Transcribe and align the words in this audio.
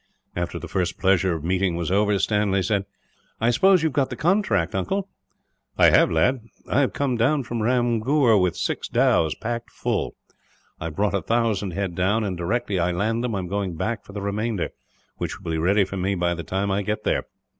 After 0.35 0.57
the 0.57 0.67
first 0.67 0.97
pleasure 0.97 1.33
of 1.35 1.43
meeting 1.43 1.75
was 1.75 1.91
over, 1.91 2.17
Stanley 2.17 2.63
said: 2.63 2.87
"I 3.39 3.51
suppose 3.51 3.83
you 3.83 3.89
have 3.89 3.93
got 3.93 4.09
the 4.09 4.15
contract, 4.15 4.73
uncle?" 4.73 5.09
"I 5.77 5.91
have, 5.91 6.09
lad. 6.09 6.41
I 6.67 6.79
have 6.79 6.91
come 6.93 7.17
down 7.17 7.43
from 7.43 7.61
Ramgur 7.61 8.35
with 8.41 8.57
six 8.57 8.87
dhows, 8.87 9.35
packed 9.35 9.69
full. 9.69 10.15
I 10.79 10.85
have 10.85 10.95
brought 10.95 11.13
a 11.13 11.21
thousand 11.21 11.73
head 11.73 11.93
down 11.93 12.23
and, 12.23 12.35
directly 12.35 12.79
I 12.79 12.91
land 12.91 13.23
them, 13.23 13.35
am 13.35 13.45
going 13.45 13.75
back 13.75 14.03
for 14.03 14.13
the 14.13 14.23
remainder; 14.23 14.69
which 15.17 15.39
will 15.39 15.51
be 15.51 15.59
ready 15.59 15.83
for 15.85 15.97
me 15.97 16.15
by 16.15 16.33
the 16.33 16.41
time 16.43 16.71
I 16.71 16.81
get 16.81 17.03
there. 17.03 17.25